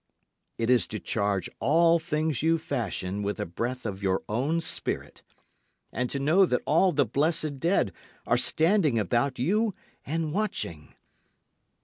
It 0.57 0.71
is 0.71 0.87
to 0.87 0.99
charge 0.99 1.47
all 1.59 1.99
things 1.99 2.41
you 2.41 2.57
fashion 2.57 3.21
with 3.21 3.39
a 3.39 3.45
breath 3.45 3.85
of 3.85 4.01
your 4.01 4.23
own 4.27 4.59
spirit, 4.59 5.21
And 5.91 6.09
to 6.09 6.17
know 6.17 6.43
that 6.47 6.63
all 6.65 6.91
the 6.91 7.05
blessed 7.05 7.59
dead 7.59 7.91
are 8.25 8.35
standing 8.35 8.97
about 8.97 9.37
you 9.37 9.75
and 10.03 10.33
watching. 10.33 10.95